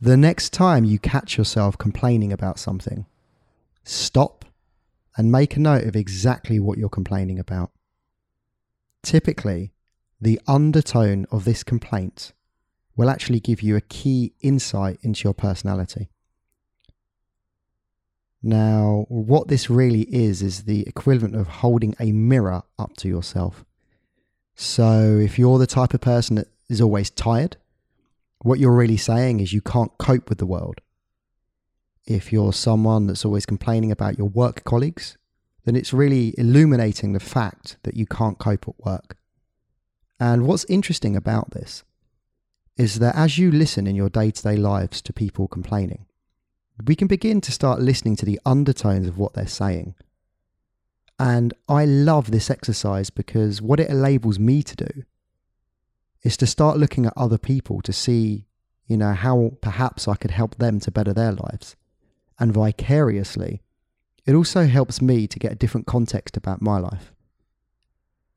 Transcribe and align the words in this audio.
The 0.00 0.16
next 0.16 0.54
time 0.54 0.84
you 0.84 0.98
catch 0.98 1.36
yourself 1.36 1.76
complaining 1.76 2.32
about 2.32 2.58
something, 2.58 3.04
stop 3.84 4.46
and 5.16 5.30
make 5.30 5.56
a 5.56 5.60
note 5.60 5.84
of 5.84 5.94
exactly 5.94 6.58
what 6.58 6.78
you're 6.78 6.88
complaining 6.88 7.38
about. 7.38 7.70
Typically, 9.02 9.72
the 10.18 10.40
undertone 10.46 11.26
of 11.30 11.44
this 11.44 11.62
complaint 11.62 12.32
will 12.96 13.10
actually 13.10 13.40
give 13.40 13.60
you 13.60 13.76
a 13.76 13.82
key 13.82 14.32
insight 14.40 14.98
into 15.02 15.24
your 15.24 15.34
personality. 15.34 16.08
Now, 18.42 19.04
what 19.08 19.48
this 19.48 19.68
really 19.68 20.02
is, 20.02 20.40
is 20.40 20.64
the 20.64 20.86
equivalent 20.86 21.36
of 21.36 21.46
holding 21.46 21.94
a 22.00 22.12
mirror 22.12 22.62
up 22.78 22.96
to 22.98 23.08
yourself. 23.08 23.66
So, 24.54 25.18
if 25.18 25.38
you're 25.38 25.58
the 25.58 25.66
type 25.66 25.92
of 25.92 26.00
person 26.00 26.36
that 26.36 26.48
is 26.70 26.80
always 26.80 27.10
tired, 27.10 27.58
what 28.42 28.58
you're 28.58 28.74
really 28.74 28.96
saying 28.96 29.40
is 29.40 29.52
you 29.52 29.60
can't 29.60 29.96
cope 29.98 30.28
with 30.28 30.38
the 30.38 30.46
world. 30.46 30.80
If 32.06 32.32
you're 32.32 32.52
someone 32.52 33.06
that's 33.06 33.24
always 33.24 33.46
complaining 33.46 33.92
about 33.92 34.18
your 34.18 34.28
work 34.28 34.64
colleagues, 34.64 35.16
then 35.64 35.76
it's 35.76 35.92
really 35.92 36.34
illuminating 36.38 37.12
the 37.12 37.20
fact 37.20 37.76
that 37.82 37.96
you 37.96 38.06
can't 38.06 38.38
cope 38.38 38.66
at 38.66 38.84
work. 38.84 39.16
And 40.18 40.46
what's 40.46 40.64
interesting 40.66 41.16
about 41.16 41.50
this 41.52 41.84
is 42.76 42.98
that 42.98 43.14
as 43.14 43.36
you 43.36 43.50
listen 43.50 43.86
in 43.86 43.94
your 43.94 44.08
day 44.08 44.30
to 44.30 44.42
day 44.42 44.56
lives 44.56 45.02
to 45.02 45.12
people 45.12 45.46
complaining, 45.46 46.06
we 46.86 46.96
can 46.96 47.08
begin 47.08 47.40
to 47.42 47.52
start 47.52 47.80
listening 47.80 48.16
to 48.16 48.24
the 48.24 48.40
undertones 48.46 49.06
of 49.06 49.18
what 49.18 49.34
they're 49.34 49.46
saying. 49.46 49.94
And 51.18 51.52
I 51.68 51.84
love 51.84 52.30
this 52.30 52.48
exercise 52.50 53.10
because 53.10 53.60
what 53.60 53.80
it 53.80 53.90
enables 53.90 54.38
me 54.38 54.62
to 54.62 54.76
do 54.76 55.04
is 56.22 56.36
to 56.36 56.46
start 56.46 56.76
looking 56.76 57.06
at 57.06 57.12
other 57.16 57.38
people 57.38 57.80
to 57.82 57.92
see, 57.92 58.46
you 58.86 58.96
know, 58.96 59.12
how 59.12 59.52
perhaps 59.60 60.06
I 60.06 60.16
could 60.16 60.30
help 60.30 60.56
them 60.56 60.80
to 60.80 60.90
better 60.90 61.12
their 61.12 61.32
lives. 61.32 61.76
And 62.38 62.52
vicariously, 62.52 63.62
it 64.26 64.34
also 64.34 64.66
helps 64.66 65.00
me 65.00 65.26
to 65.26 65.38
get 65.38 65.52
a 65.52 65.56
different 65.56 65.86
context 65.86 66.36
about 66.36 66.62
my 66.62 66.78
life. 66.78 67.12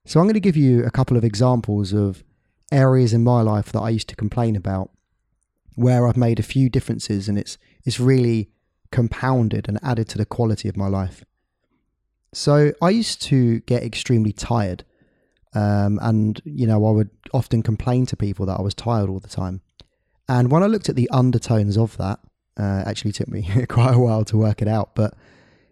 So 0.06 0.20
I'm 0.20 0.26
going 0.26 0.34
to 0.34 0.40
give 0.40 0.58
you 0.58 0.84
a 0.84 0.92
couple 0.92 1.18
of 1.18 1.24
examples 1.24 1.94
of 1.94 2.24
areas 2.72 3.14
in 3.14 3.24
my 3.24 3.42
life 3.42 3.72
that 3.72 3.80
I 3.80 3.90
used 3.90 4.10
to 4.10 4.16
complain 4.16 4.56
about 4.56 4.90
where 5.76 6.08
I've 6.08 6.18
made 6.18 6.40
a 6.40 6.44
few 6.44 6.70
differences 6.70 7.28
and 7.28 7.38
it's 7.38 7.58
it's 7.84 8.00
really 8.00 8.50
compounded 8.92 9.68
and 9.68 9.80
added 9.82 10.08
to 10.10 10.18
the 10.18 10.26
quality 10.26 10.70
of 10.70 10.78
my 10.78 10.88
life. 10.88 11.24
So 12.34 12.74
I 12.82 12.90
used 12.90 13.22
to 13.24 13.60
get 13.62 13.84
extremely 13.84 14.34
tired 14.34 14.84
um, 15.56 16.00
and, 16.02 16.42
you 16.46 16.66
know, 16.66 16.86
I 16.86 16.92
would 16.92 17.10
often 17.34 17.62
complain 17.62 18.06
to 18.08 18.16
people 18.16 18.46
that 18.48 18.60
I 18.60 18.62
was 18.62 18.74
tired 18.74 19.10
all 19.10 19.20
the 19.20 19.28
time. 19.28 19.62
And 20.28 20.50
when 20.52 20.64
I 20.64 20.68
looked 20.68 20.90
at 20.90 20.96
the 20.96 21.10
undertones 21.10 21.78
of 21.78 21.98
that, 21.98 22.20
uh, 22.58 22.84
actually 22.86 23.12
took 23.12 23.28
me 23.28 23.48
quite 23.68 23.94
a 23.94 24.00
while 24.00 24.24
to 24.26 24.38
work 24.38 24.62
it 24.62 24.68
out, 24.68 24.96
but 24.96 25.16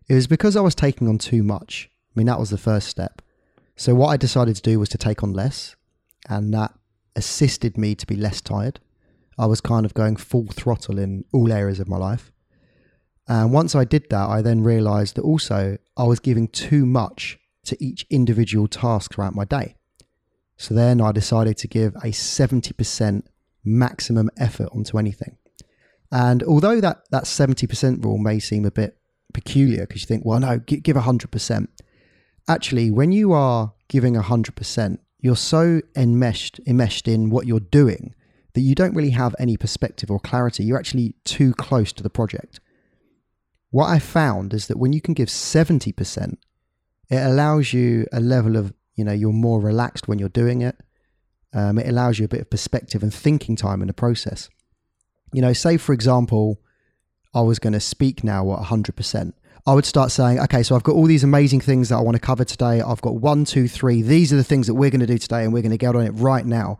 it 0.07 0.15
was 0.15 0.27
because 0.27 0.55
I 0.55 0.61
was 0.61 0.75
taking 0.75 1.07
on 1.07 1.17
too 1.17 1.43
much. 1.43 1.89
I 1.91 2.19
mean, 2.19 2.27
that 2.27 2.39
was 2.39 2.49
the 2.49 2.57
first 2.57 2.87
step. 2.87 3.21
So 3.75 3.95
what 3.95 4.09
I 4.09 4.17
decided 4.17 4.55
to 4.55 4.61
do 4.61 4.79
was 4.79 4.89
to 4.89 4.97
take 4.97 5.23
on 5.23 5.33
less, 5.33 5.75
and 6.29 6.53
that 6.53 6.73
assisted 7.15 7.77
me 7.77 7.95
to 7.95 8.05
be 8.05 8.15
less 8.15 8.41
tired. 8.41 8.79
I 9.37 9.45
was 9.45 9.61
kind 9.61 9.85
of 9.85 9.93
going 9.93 10.17
full 10.17 10.47
throttle 10.47 10.99
in 10.99 11.25
all 11.33 11.51
areas 11.51 11.79
of 11.79 11.87
my 11.87 11.97
life. 11.97 12.31
And 13.27 13.53
once 13.53 13.75
I 13.75 13.85
did 13.85 14.09
that, 14.09 14.29
I 14.29 14.41
then 14.41 14.63
realized 14.63 15.15
that 15.15 15.23
also 15.23 15.77
I 15.95 16.03
was 16.03 16.19
giving 16.19 16.47
too 16.49 16.85
much 16.85 17.39
to 17.71 17.83
each 17.83 18.05
individual 18.09 18.67
task 18.67 19.13
throughout 19.13 19.35
my 19.35 19.45
day. 19.45 19.75
So 20.57 20.75
then 20.75 21.01
I 21.01 21.11
decided 21.11 21.57
to 21.57 21.67
give 21.67 21.95
a 21.95 22.11
70% 22.11 23.23
maximum 23.63 24.29
effort 24.37 24.69
onto 24.71 24.99
anything. 24.99 25.37
And 26.11 26.43
although 26.43 26.79
that, 26.81 27.09
that 27.09 27.23
70% 27.23 28.03
rule 28.03 28.17
may 28.17 28.39
seem 28.39 28.65
a 28.65 28.71
bit 28.71 28.97
peculiar 29.33 29.87
because 29.87 30.01
you 30.01 30.07
think, 30.07 30.25
well, 30.25 30.39
no, 30.39 30.59
give 30.59 30.95
100%. 30.95 31.67
Actually, 32.47 32.91
when 32.91 33.11
you 33.11 33.33
are 33.33 33.73
giving 33.87 34.15
100%, 34.15 34.97
you're 35.19 35.35
so 35.35 35.81
enmeshed, 35.95 36.59
enmeshed 36.67 37.07
in 37.07 37.29
what 37.29 37.47
you're 37.47 37.59
doing 37.59 38.13
that 38.53 38.61
you 38.61 38.75
don't 38.75 38.95
really 38.95 39.11
have 39.11 39.35
any 39.39 39.55
perspective 39.55 40.11
or 40.11 40.19
clarity. 40.19 40.63
You're 40.63 40.79
actually 40.79 41.15
too 41.23 41.53
close 41.53 41.93
to 41.93 42.03
the 42.03 42.09
project. 42.09 42.59
What 43.69 43.87
I 43.87 43.99
found 43.99 44.53
is 44.53 44.67
that 44.67 44.77
when 44.77 44.91
you 44.91 44.99
can 44.99 45.13
give 45.13 45.29
70%, 45.29 46.37
it 47.11 47.21
allows 47.21 47.73
you 47.73 48.07
a 48.13 48.21
level 48.21 48.55
of, 48.55 48.73
you 48.95 49.03
know, 49.03 49.11
you're 49.11 49.33
more 49.33 49.59
relaxed 49.59 50.07
when 50.07 50.17
you're 50.17 50.29
doing 50.29 50.61
it. 50.61 50.77
Um, 51.53 51.77
it 51.77 51.87
allows 51.87 52.17
you 52.17 52.25
a 52.25 52.29
bit 52.29 52.39
of 52.39 52.49
perspective 52.49 53.03
and 53.03 53.13
thinking 53.13 53.57
time 53.57 53.81
in 53.81 53.87
the 53.87 53.93
process. 53.93 54.49
You 55.33 55.41
know, 55.41 55.51
say 55.51 55.75
for 55.75 55.91
example, 55.91 56.61
I 57.35 57.41
was 57.41 57.59
going 57.59 57.73
to 57.73 57.81
speak 57.81 58.23
now 58.23 58.51
at 58.53 58.59
100%. 58.59 59.33
I 59.67 59.73
would 59.73 59.85
start 59.85 60.11
saying, 60.11 60.39
okay, 60.39 60.63
so 60.63 60.75
I've 60.75 60.83
got 60.83 60.95
all 60.95 61.05
these 61.05 61.23
amazing 61.23 61.61
things 61.61 61.89
that 61.89 61.97
I 61.97 62.01
want 62.01 62.15
to 62.15 62.21
cover 62.21 62.45
today. 62.45 62.81
I've 62.81 63.01
got 63.01 63.15
one, 63.15 63.45
two, 63.45 63.67
three. 63.67 64.01
These 64.01 64.33
are 64.33 64.37
the 64.37 64.43
things 64.43 64.67
that 64.67 64.73
we're 64.73 64.89
going 64.89 65.01
to 65.01 65.05
do 65.05 65.17
today, 65.17 65.43
and 65.43 65.53
we're 65.53 65.61
going 65.61 65.71
to 65.71 65.77
get 65.77 65.95
on 65.95 66.03
it 66.03 66.11
right 66.11 66.45
now. 66.45 66.79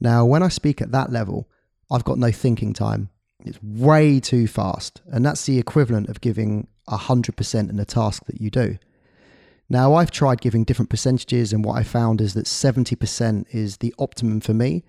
Now, 0.00 0.24
when 0.24 0.42
I 0.42 0.48
speak 0.48 0.80
at 0.80 0.92
that 0.92 1.10
level, 1.10 1.48
I've 1.90 2.04
got 2.04 2.18
no 2.18 2.32
thinking 2.32 2.72
time. 2.72 3.10
It's 3.44 3.62
way 3.62 4.18
too 4.18 4.46
fast. 4.46 5.02
And 5.12 5.26
that's 5.26 5.44
the 5.44 5.58
equivalent 5.58 6.08
of 6.08 6.20
giving 6.20 6.68
100% 6.88 7.68
in 7.68 7.76
the 7.76 7.84
task 7.84 8.24
that 8.26 8.40
you 8.40 8.50
do. 8.50 8.78
Now, 9.72 9.94
I've 9.94 10.10
tried 10.10 10.40
giving 10.40 10.64
different 10.64 10.90
percentages, 10.90 11.52
and 11.52 11.64
what 11.64 11.78
I 11.78 11.84
found 11.84 12.20
is 12.20 12.34
that 12.34 12.46
70% 12.46 13.46
is 13.52 13.76
the 13.76 13.94
optimum 14.00 14.40
for 14.40 14.52
me, 14.52 14.82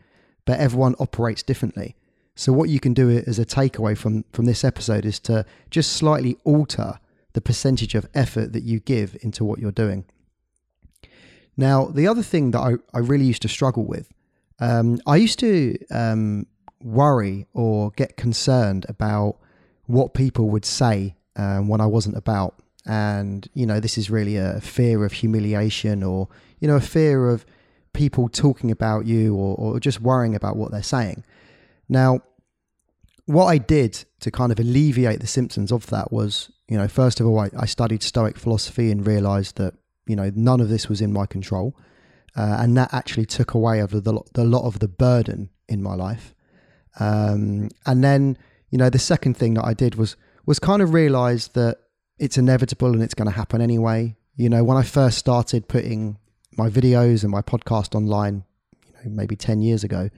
but 0.44 0.60
everyone 0.60 0.96
operates 1.00 1.44
differently. 1.44 1.96
So, 2.36 2.52
what 2.52 2.70
you 2.70 2.80
can 2.80 2.96
do 2.96 3.10
as 3.10 3.38
a 3.38 3.46
takeaway 3.46 3.96
from, 3.96 4.26
from 4.34 4.46
this 4.46 4.64
episode 4.64 5.06
is 5.06 5.20
to 5.20 5.46
just 5.70 5.94
slightly 5.94 6.36
alter 6.44 7.00
the 7.34 7.42
percentage 7.42 7.94
of 7.94 8.10
effort 8.16 8.54
that 8.54 8.64
you 8.64 8.80
give 8.80 9.16
into 9.22 9.46
what 9.46 9.60
you're 9.60 9.72
doing. 9.72 10.06
Now, 11.56 11.86
the 11.86 12.08
other 12.08 12.24
thing 12.24 12.50
that 12.52 12.60
I, 12.60 12.74
I 12.92 13.00
really 13.00 13.26
used 13.26 13.44
to 13.44 13.48
struggle 13.48 13.86
with, 13.86 14.12
um, 14.60 15.00
I 15.06 15.18
used 15.18 15.38
to 15.40 15.78
um, 15.92 16.48
worry 16.82 17.46
or 17.54 17.92
get 17.92 18.18
concerned 18.18 18.88
about 18.90 19.38
what 19.86 20.16
people 20.16 20.50
would 20.50 20.66
say 20.66 21.16
um, 21.36 21.68
when 21.68 21.82
I 21.82 21.86
wasn't 21.86 22.18
about 22.18 22.56
and 22.86 23.48
you 23.54 23.66
know 23.66 23.80
this 23.80 23.98
is 23.98 24.10
really 24.10 24.38
a 24.38 24.60
fear 24.62 25.06
of 25.06 25.14
humiliation 25.14 26.04
or 26.04 26.28
you 26.60 26.68
know 26.68 26.76
a 26.76 26.82
fear 26.82 27.30
of 27.30 27.46
people 27.94 28.30
talking 28.30 28.72
about 28.72 29.06
you 29.06 29.36
or, 29.36 29.56
or 29.58 29.80
just 29.80 30.02
worrying 30.02 30.36
about 30.36 30.56
what 30.56 30.72
they're 30.72 30.84
saying. 30.84 31.24
Now 31.90 32.22
what 33.26 33.46
i 33.46 33.58
did 33.58 34.04
to 34.20 34.32
kind 34.32 34.52
of 34.52 34.60
alleviate 34.60 35.20
the 35.20 35.28
symptoms 35.28 35.72
of 35.72 35.86
that 35.88 36.12
was 36.12 36.52
you 36.68 36.76
know 36.76 36.88
first 36.88 37.20
of 37.20 37.28
all 37.28 37.40
i, 37.40 37.50
I 37.58 37.66
studied 37.66 38.02
stoic 38.02 38.36
philosophy 38.38 38.92
and 38.92 39.06
realized 39.06 39.58
that 39.58 39.76
you 40.08 40.16
know 40.16 40.32
none 40.36 40.60
of 40.60 40.70
this 40.70 40.90
was 40.90 41.02
in 41.02 41.14
my 41.14 41.26
control. 41.26 41.76
Uh, 42.36 42.58
and 42.60 42.78
that 42.78 42.94
actually 42.94 43.26
took 43.26 43.54
away 43.54 43.80
of 43.80 43.92
the, 43.92 44.22
the 44.34 44.44
lot 44.46 44.66
of 44.66 44.80
the 44.80 44.88
burden 44.88 45.50
in 45.68 45.84
my 45.84 45.94
life. 45.94 46.34
Um, 46.98 47.70
and 47.86 48.02
then 48.04 48.38
you 48.70 48.78
know 48.78 48.90
the 48.90 49.00
second 49.00 49.36
thing 49.36 49.54
that 49.56 49.66
i 49.66 49.74
did 49.74 49.96
was 49.96 50.16
was 50.46 50.60
kind 50.60 50.82
of 50.82 50.94
realize 50.94 51.50
that 51.50 51.78
it's 52.22 52.38
inevitable 52.38 52.94
and 52.94 53.02
it's 53.02 53.16
going 53.16 53.28
to 53.28 53.36
happen 53.36 53.62
anyway. 53.62 54.16
You 54.38 54.48
know, 54.48 54.64
when 54.64 54.78
I 54.78 54.84
first 54.84 55.18
started 55.18 55.68
putting 55.68 56.20
my 56.56 56.70
videos 56.70 57.24
and 57.24 57.32
my 57.32 57.42
podcast 57.42 57.96
online, 57.96 58.46
you 58.86 58.94
know, 58.94 59.16
maybe 59.16 59.36
10 59.36 59.64
years 59.64 59.84
ago, 59.84 60.10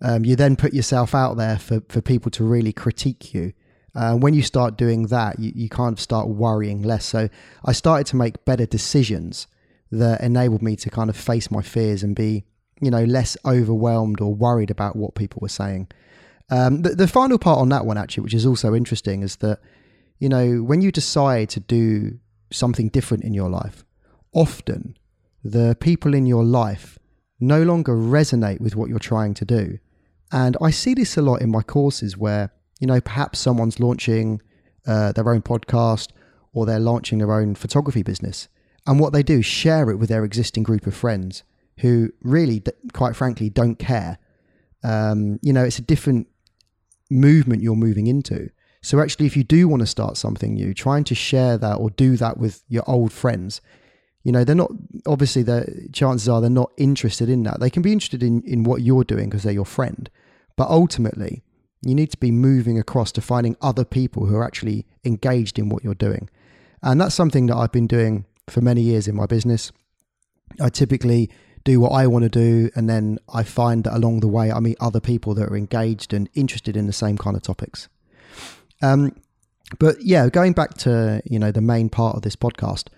um, 0.00 0.24
you 0.24 0.36
then 0.36 0.54
put 0.54 0.72
yourself 0.72 1.16
out 1.16 1.36
there 1.36 1.58
for, 1.58 1.82
for 1.88 2.00
people 2.00 2.30
to 2.30 2.44
really 2.44 2.72
critique 2.72 3.34
you. 3.34 3.52
Uh, 3.94 4.14
when 4.14 4.34
you 4.34 4.42
start 4.42 4.76
doing 4.76 5.08
that, 5.08 5.40
you, 5.40 5.52
you 5.54 5.68
kind 5.68 5.92
of 5.92 6.00
start 6.00 6.28
worrying 6.28 6.80
less. 6.82 7.04
So 7.04 7.28
I 7.64 7.72
started 7.72 8.06
to 8.08 8.16
make 8.16 8.44
better 8.44 8.64
decisions 8.64 9.48
that 9.90 10.20
enabled 10.20 10.62
me 10.62 10.76
to 10.76 10.90
kind 10.90 11.10
of 11.10 11.16
face 11.16 11.50
my 11.50 11.60
fears 11.60 12.04
and 12.04 12.14
be, 12.14 12.44
you 12.80 12.90
know, 12.90 13.02
less 13.02 13.36
overwhelmed 13.44 14.20
or 14.20 14.32
worried 14.32 14.70
about 14.70 14.94
what 14.94 15.16
people 15.16 15.40
were 15.42 15.48
saying. 15.48 15.88
Um, 16.50 16.82
the, 16.82 16.90
the 16.90 17.08
final 17.08 17.38
part 17.38 17.58
on 17.58 17.68
that 17.70 17.84
one, 17.84 17.98
actually, 17.98 18.22
which 18.22 18.34
is 18.34 18.46
also 18.46 18.74
interesting, 18.74 19.24
is 19.24 19.36
that 19.36 19.58
you 20.18 20.28
know, 20.28 20.62
when 20.62 20.80
you 20.80 20.92
decide 20.92 21.48
to 21.50 21.60
do 21.60 22.18
something 22.50 22.88
different 22.88 23.24
in 23.24 23.34
your 23.34 23.48
life, 23.48 23.84
often 24.32 24.96
the 25.44 25.76
people 25.80 26.14
in 26.14 26.26
your 26.26 26.44
life 26.44 26.98
no 27.40 27.62
longer 27.62 27.94
resonate 27.94 28.60
with 28.60 28.76
what 28.76 28.88
you're 28.88 28.98
trying 28.98 29.34
to 29.34 29.44
do. 29.44 29.78
And 30.30 30.56
I 30.62 30.70
see 30.70 30.94
this 30.94 31.16
a 31.16 31.22
lot 31.22 31.42
in 31.42 31.50
my 31.50 31.62
courses 31.62 32.16
where, 32.16 32.52
you 32.80 32.86
know, 32.86 33.00
perhaps 33.00 33.38
someone's 33.38 33.80
launching 33.80 34.40
uh, 34.86 35.12
their 35.12 35.28
own 35.28 35.42
podcast 35.42 36.10
or 36.52 36.66
they're 36.66 36.78
launching 36.78 37.18
their 37.18 37.32
own 37.32 37.54
photography 37.54 38.02
business. 38.02 38.48
And 38.86 38.98
what 38.98 39.12
they 39.12 39.22
do, 39.22 39.40
is 39.40 39.46
share 39.46 39.90
it 39.90 39.96
with 39.96 40.08
their 40.08 40.24
existing 40.24 40.62
group 40.62 40.86
of 40.86 40.94
friends 40.94 41.42
who 41.78 42.10
really, 42.22 42.62
quite 42.92 43.16
frankly, 43.16 43.50
don't 43.50 43.78
care. 43.78 44.18
Um, 44.84 45.38
you 45.42 45.52
know, 45.52 45.64
it's 45.64 45.78
a 45.78 45.82
different 45.82 46.28
movement 47.10 47.62
you're 47.62 47.76
moving 47.76 48.06
into. 48.06 48.50
So 48.82 49.00
actually, 49.00 49.26
if 49.26 49.36
you 49.36 49.44
do 49.44 49.68
want 49.68 49.80
to 49.80 49.86
start 49.86 50.16
something 50.16 50.54
new, 50.54 50.74
trying 50.74 51.04
to 51.04 51.14
share 51.14 51.56
that 51.58 51.76
or 51.76 51.90
do 51.90 52.16
that 52.16 52.36
with 52.36 52.62
your 52.68 52.82
old 52.86 53.12
friends, 53.12 53.60
you 54.24 54.32
know, 54.32 54.44
they're 54.44 54.54
not 54.54 54.70
obviously 55.06 55.42
the 55.42 55.88
chances 55.92 56.28
are 56.28 56.40
they're 56.40 56.50
not 56.50 56.72
interested 56.76 57.28
in 57.28 57.42
that. 57.44 57.60
They 57.60 57.70
can 57.70 57.82
be 57.82 57.92
interested 57.92 58.22
in 58.22 58.42
in 58.42 58.64
what 58.64 58.82
you're 58.82 59.04
doing 59.04 59.30
because 59.30 59.44
they're 59.44 59.52
your 59.52 59.64
friend, 59.64 60.10
but 60.56 60.68
ultimately, 60.68 61.42
You 61.84 61.94
need 61.96 62.10
to 62.12 62.16
be 62.16 62.30
moving 62.30 62.78
across 62.78 63.10
to 63.12 63.20
finding 63.20 63.56
other 63.60 63.84
people 63.84 64.26
who 64.26 64.36
are 64.36 64.44
actually 64.44 64.86
engaged 65.04 65.58
in 65.58 65.68
what 65.68 65.82
you're 65.82 65.94
doing. 65.94 66.30
And 66.82 67.00
that's 67.00 67.14
something 67.14 67.46
that 67.46 67.56
I've 67.56 67.72
been 67.72 67.88
doing 67.88 68.24
for 68.48 68.60
many 68.60 68.82
years 68.82 69.08
in 69.08 69.16
my 69.16 69.26
business. 69.26 69.72
I 70.60 70.68
typically 70.68 71.30
do 71.64 71.80
what 71.80 71.90
I 71.90 72.06
want 72.06 72.24
to 72.24 72.28
do, 72.28 72.70
and 72.74 72.88
then 72.88 73.18
I 73.32 73.42
find 73.42 73.84
that 73.84 73.94
along 73.94 74.20
the 74.20 74.28
way 74.28 74.50
I 74.50 74.60
meet 74.60 74.76
other 74.80 75.00
people 75.00 75.34
that 75.34 75.48
are 75.48 75.56
engaged 75.56 76.12
and 76.12 76.28
interested 76.34 76.76
in 76.76 76.86
the 76.86 76.92
same 76.92 77.16
kind 77.16 77.36
of 77.36 77.42
topics. 77.42 77.88
Um, 78.82 79.14
but 79.78 80.02
yeah, 80.02 80.28
going 80.28 80.52
back 80.52 80.74
to 80.78 81.22
you 81.24 81.38
know 81.38 81.52
the 81.52 81.60
main 81.60 81.88
part 81.88 82.16
of 82.16 82.22
this 82.22 82.36
podcast, 82.36 82.88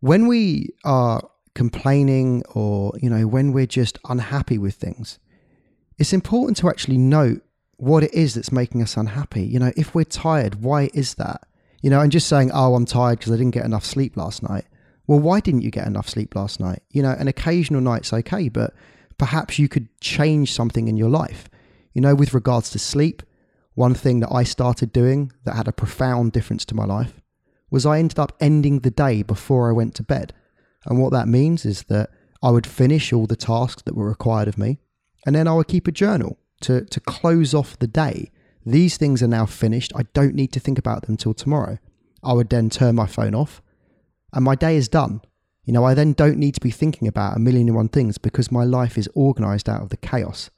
when 0.00 0.26
we 0.26 0.70
are 0.84 1.28
complaining 1.54 2.42
or 2.54 2.92
you 3.00 3.10
know 3.10 3.26
when 3.26 3.52
we're 3.52 3.66
just 3.66 3.98
unhappy 4.08 4.58
with 4.58 4.74
things, 4.74 5.18
it's 5.98 6.12
important 6.12 6.56
to 6.58 6.68
actually 6.68 6.98
note 6.98 7.42
what 7.76 8.02
it 8.02 8.12
is 8.12 8.34
that's 8.34 8.52
making 8.52 8.82
us 8.82 8.96
unhappy. 8.96 9.42
You 9.42 9.58
know, 9.58 9.72
if 9.76 9.94
we're 9.94 10.04
tired, 10.04 10.62
why 10.62 10.90
is 10.94 11.14
that? 11.14 11.46
You 11.82 11.90
know, 11.90 12.00
and 12.00 12.12
just 12.12 12.28
saying, 12.28 12.50
"Oh, 12.52 12.74
I'm 12.74 12.86
tired 12.86 13.18
because 13.18 13.32
I 13.32 13.36
didn't 13.36 13.52
get 13.52 13.64
enough 13.64 13.84
sleep 13.84 14.16
last 14.16 14.42
night." 14.42 14.64
Well, 15.06 15.18
why 15.18 15.40
didn't 15.40 15.62
you 15.62 15.70
get 15.70 15.86
enough 15.86 16.08
sleep 16.08 16.36
last 16.36 16.60
night? 16.60 16.82
You 16.90 17.02
know, 17.02 17.10
an 17.10 17.26
occasional 17.26 17.80
night's 17.80 18.12
okay, 18.12 18.48
but 18.48 18.74
perhaps 19.18 19.58
you 19.58 19.68
could 19.68 19.88
change 20.00 20.52
something 20.52 20.88
in 20.88 20.96
your 20.96 21.08
life. 21.08 21.48
You 21.94 22.00
know, 22.00 22.14
with 22.14 22.32
regards 22.32 22.70
to 22.70 22.78
sleep, 22.78 23.22
one 23.74 23.94
thing 23.94 24.20
that 24.20 24.32
I 24.32 24.42
started 24.42 24.92
doing 24.92 25.32
that 25.44 25.56
had 25.56 25.68
a 25.68 25.72
profound 25.72 26.32
difference 26.32 26.64
to 26.66 26.74
my 26.74 26.84
life 26.84 27.20
was 27.70 27.86
I 27.86 27.98
ended 27.98 28.18
up 28.18 28.36
ending 28.40 28.80
the 28.80 28.90
day 28.90 29.22
before 29.22 29.68
I 29.68 29.72
went 29.72 29.94
to 29.96 30.02
bed. 30.02 30.32
And 30.86 31.00
what 31.00 31.12
that 31.12 31.28
means 31.28 31.64
is 31.64 31.84
that 31.84 32.10
I 32.42 32.50
would 32.50 32.66
finish 32.66 33.12
all 33.12 33.26
the 33.26 33.36
tasks 33.36 33.82
that 33.82 33.94
were 33.94 34.08
required 34.08 34.48
of 34.48 34.58
me, 34.58 34.78
and 35.24 35.36
then 35.36 35.46
I 35.46 35.52
would 35.54 35.68
keep 35.68 35.86
a 35.86 35.92
journal 35.92 36.38
to, 36.62 36.84
to 36.84 37.00
close 37.00 37.54
off 37.54 37.78
the 37.78 37.86
day. 37.86 38.30
These 38.64 38.96
things 38.96 39.22
are 39.22 39.28
now 39.28 39.46
finished. 39.46 39.92
I 39.94 40.02
don't 40.14 40.34
need 40.34 40.52
to 40.52 40.60
think 40.60 40.78
about 40.78 41.02
them 41.02 41.16
till 41.16 41.34
tomorrow. 41.34 41.78
I 42.22 42.32
would 42.32 42.50
then 42.50 42.70
turn 42.70 42.96
my 42.96 43.06
phone 43.06 43.34
off 43.34 43.62
and 44.32 44.44
my 44.44 44.54
day 44.54 44.76
is 44.76 44.88
done. 44.88 45.22
You 45.64 45.72
know, 45.72 45.84
I 45.84 45.94
then 45.94 46.12
don't 46.12 46.38
need 46.38 46.54
to 46.54 46.60
be 46.60 46.70
thinking 46.70 47.08
about 47.08 47.36
a 47.36 47.40
million 47.40 47.68
and 47.68 47.76
one 47.76 47.88
things 47.88 48.18
because 48.18 48.50
my 48.50 48.64
life 48.64 48.98
is 48.98 49.08
organized 49.14 49.68
out 49.68 49.82
of 49.82 49.90
the 49.90 49.96
chaos. 49.96 50.50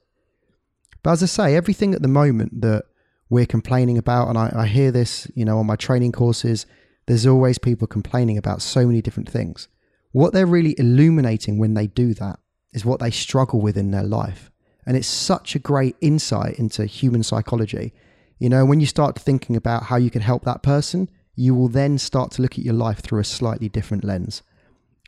But 1.03 1.13
as 1.13 1.23
I 1.23 1.27
say, 1.27 1.57
everything 1.57 1.95
at 1.95 2.03
the 2.03 2.09
moment 2.09 2.61
that 2.63 2.85
we're 3.33 3.47
complaining 3.47 3.97
about, 3.97 4.29
and 4.29 4.37
I, 4.37 4.53
I 4.55 4.67
hear 4.67 4.91
this, 4.91 5.27
you 5.35 5.47
know, 5.47 5.59
on 5.59 5.65
my 5.65 5.75
training 5.75 6.13
courses, 6.13 6.67
there's 7.07 7.27
always 7.27 7.57
people 7.57 7.87
complaining 7.87 8.37
about 8.37 8.61
so 8.61 8.87
many 8.87 9.01
different 9.01 9.31
things. 9.31 9.69
What 10.11 10.35
they're 10.35 10.45
really 10.45 10.79
illuminating 10.79 11.57
when 11.57 11.73
they 11.73 11.87
do 11.87 12.13
that 12.13 12.41
is 12.75 12.85
what 12.85 13.01
they 13.01 13.11
struggle 13.11 13.63
with 13.63 13.79
in 13.79 13.91
their 13.91 14.03
life. 14.03 14.51
And 14.85 14.99
it's 14.99 15.07
such 15.07 15.55
a 15.55 15.59
great 15.59 15.97
insight 16.03 16.59
into 16.59 16.85
human 16.85 17.23
psychology. 17.23 17.95
You 18.39 18.51
know, 18.51 18.67
when 18.67 18.81
you 18.81 18.87
start 18.87 19.19
thinking 19.19 19.57
about 19.57 19.85
how 19.85 19.97
you 19.97 20.11
can 20.11 20.21
help 20.21 20.45
that 20.45 20.63
person, 20.63 21.09
you 21.35 21.55
will 21.55 21.69
then 21.69 21.97
start 21.97 22.33
to 22.33 22.43
look 22.43 22.59
at 22.59 22.65
your 22.67 22.75
life 22.75 22.99
through 22.99 23.21
a 23.21 23.25
slightly 23.25 23.71
different 23.71 24.05
lens. 24.05 24.43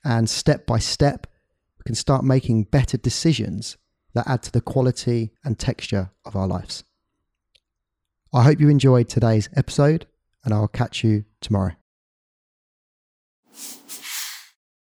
And 0.02 0.30
step 0.30 0.64
by 0.64 0.78
step, 0.78 1.26
we 1.78 1.82
can 1.84 1.94
start 1.94 2.24
making 2.24 2.64
better 2.64 2.96
decisions 2.96 3.76
that 4.14 4.26
add 4.26 4.42
to 4.44 4.50
the 4.52 4.62
quality 4.62 5.32
and 5.44 5.58
texture 5.58 6.10
of 6.24 6.34
our 6.36 6.46
lives. 6.46 6.84
I 8.34 8.42
hope 8.42 8.58
you 8.58 8.68
enjoyed 8.68 9.08
today's 9.08 9.48
episode, 9.54 10.06
and 10.44 10.52
I'll 10.52 10.66
catch 10.66 11.04
you 11.04 11.24
tomorrow. 11.40 11.74